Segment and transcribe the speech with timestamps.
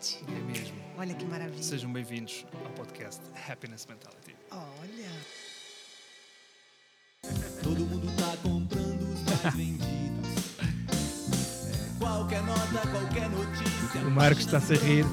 [0.00, 0.76] É mesmo.
[0.96, 1.60] Olha que maravilha.
[1.60, 4.36] Sejam bem-vindos ao podcast Happiness Mentality.
[4.52, 5.10] Olha.
[7.64, 10.28] Todo mundo tá comprando os mais vendidos.
[11.66, 14.00] É, qualquer nota, qualquer notícia.
[14.06, 15.04] O Marcos está-se a rir.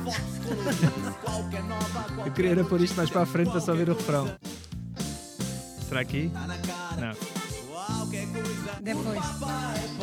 [1.24, 3.96] Qualquer nova, Eu queria era pôr isto mais para a frente para só ver o
[3.96, 4.38] refrão.
[5.88, 6.29] Será aqui?
[6.32, 6.96] tá.
[6.97, 7.45] Não.
[8.16, 8.82] Qualquer coisa.
[8.82, 9.20] Depois.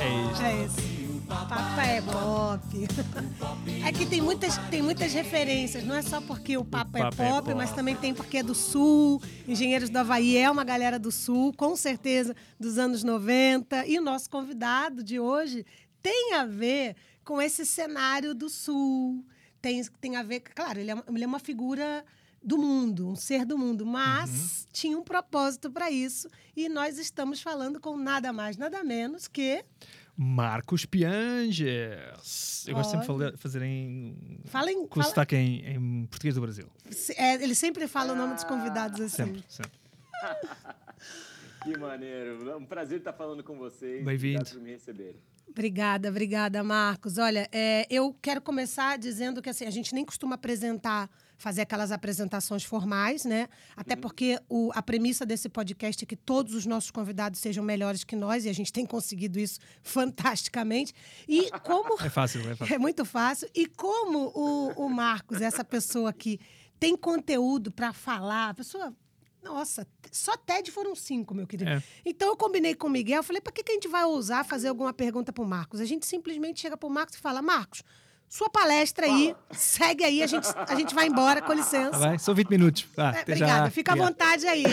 [0.01, 0.43] É isto.
[0.43, 1.03] É esse.
[1.29, 2.61] Papa é pop.
[3.87, 5.83] É que tem muitas, tem muitas referências.
[5.83, 7.55] Não é só porque o Papa, é, Papa é pop, pop.
[7.55, 9.21] mas também tem porque é do Sul.
[9.49, 13.87] Engenheiros do Havaí é uma galera do Sul, com certeza, dos anos 90.
[13.87, 15.65] E o nosso convidado de hoje
[16.03, 19.25] tem a ver com esse cenário do Sul.
[19.63, 22.05] Tem, tem a ver, claro, ele é, uma- ele é uma figura
[22.43, 26.29] do mundo, um ser do mundo, mas tinha um propósito para isso.
[26.57, 29.65] E nós estamos falando com nada mais, nada menos que.
[30.17, 32.67] Marcos Pianges.
[32.67, 34.41] Eu gosto sempre de fazer em.
[34.45, 34.87] Fala em.
[34.87, 36.69] Com fala- sotaque em, em português do Brasil.
[37.17, 39.25] É, ele sempre fala o nome dos convidados assim.
[39.25, 39.73] Sempre, sempre.
[41.63, 42.51] Que maneiro.
[42.51, 44.05] É um prazer estar falando com vocês.
[44.05, 44.41] Bem-vindo.
[44.41, 45.15] Obrigado por me receberem.
[45.53, 47.19] Obrigada, obrigada, Marcos.
[47.19, 51.93] Olha, é, eu quero começar dizendo que assim, a gente nem costuma apresentar, fazer aquelas
[51.93, 53.49] apresentações formais, né?
[53.77, 58.03] Até porque o- a premissa desse podcast é que todos os nossos convidados sejam melhores
[58.03, 60.95] que nós, e a gente tem conseguido isso fantasticamente.
[61.29, 62.01] E como.
[62.03, 62.75] É fácil, é fácil.
[62.75, 63.49] É muito fácil.
[63.55, 66.41] E como o, o Marcos, essa pessoa que
[66.81, 68.95] tem conteúdo para falar, a pessoa.
[69.43, 71.71] Nossa, só TED foram cinco, meu querido.
[71.71, 71.83] É.
[72.05, 74.69] Então eu combinei com o Miguel, falei, para que, que a gente vai ousar fazer
[74.69, 75.81] alguma pergunta pro Marcos?
[75.81, 77.83] A gente simplesmente chega pro Marcos e fala, Marcos,
[78.35, 81.91] sua palestra aí, segue aí, a gente, a gente vai embora, com licença.
[81.91, 82.17] Tá bem?
[82.19, 82.87] São 20 minutos.
[82.97, 83.71] Vá, É, obrigada, já.
[83.71, 84.65] fica à vontade aí.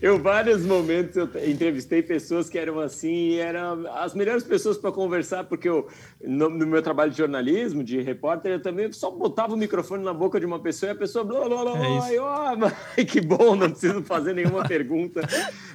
[0.00, 4.76] Eu, vários momentos, eu te- entrevistei pessoas que eram assim, e eram as melhores pessoas
[4.78, 5.86] para conversar, porque eu,
[6.20, 10.12] no, no meu trabalho de jornalismo, de repórter, eu também só botava o microfone na
[10.12, 11.78] boca de uma pessoa e a pessoa blá blá blá,
[12.10, 12.72] É e ah, mas
[13.08, 15.20] que bom, não preciso fazer nenhuma pergunta.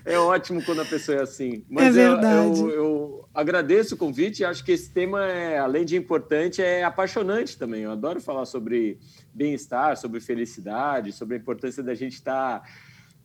[0.03, 1.63] É ótimo quando a pessoa é assim.
[1.69, 2.59] Mas É eu- verdade.
[2.59, 7.57] Eu, eu agradeço o convite, acho que esse tema, é, além de importante, é apaixonante
[7.57, 7.81] também.
[7.83, 8.99] Eu adoro falar sobre
[9.33, 12.63] bem-estar, sobre felicidade, sobre a importância da gente estar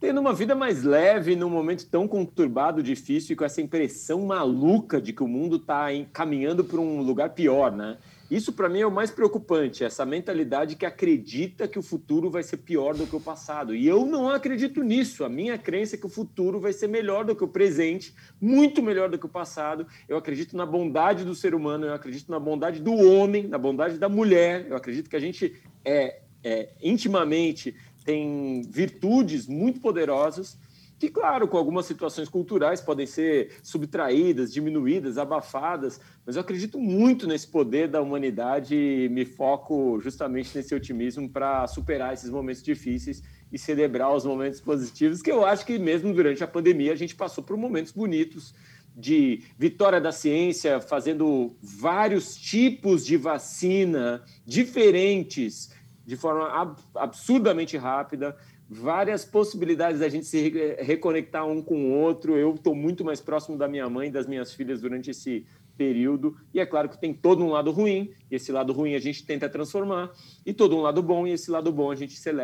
[0.02, 5.00] tendo uma vida mais leve num momento tão conturbado, difícil e com essa impressão maluca
[5.00, 7.98] de que o mundo está caminhando para um lugar pior, né?
[8.32, 12.42] Isso para mim é o mais preocupante, essa mentalidade que acredita que o futuro vai
[12.42, 13.74] ser pior do que o passado.
[13.76, 15.22] E eu não acredito nisso.
[15.22, 18.82] A minha crença é que o futuro vai ser melhor do que o presente, muito
[18.82, 19.86] melhor do que o passado.
[20.08, 23.98] Eu acredito na bondade do ser humano, eu acredito na bondade do homem, na bondade
[23.98, 24.64] da mulher.
[24.66, 25.54] Eu acredito que a gente
[25.84, 30.56] é, é intimamente tem virtudes muito poderosas
[31.02, 37.26] que, claro, com algumas situações culturais podem ser subtraídas, diminuídas, abafadas, mas eu acredito muito
[37.26, 43.20] nesse poder da humanidade e me foco justamente nesse otimismo para superar esses momentos difíceis
[43.50, 47.16] e celebrar os momentos positivos, que eu acho que mesmo durante a pandemia a gente
[47.16, 48.54] passou por momentos bonitos
[48.96, 55.70] de vitória da ciência, fazendo vários tipos de vacina diferentes
[56.04, 58.36] de forma ab- absurdamente rápida,
[58.72, 62.36] várias possibilidades da gente se re- reconectar um com o outro.
[62.36, 65.44] Eu estou muito mais próximo da minha mãe das minhas filhas durante esse
[65.76, 66.36] período.
[66.54, 69.24] E é claro que tem todo um lado ruim, e esse lado ruim a gente
[69.24, 70.10] tenta transformar,
[70.44, 72.40] e todo um lado bom, e esse lado bom a gente celebra.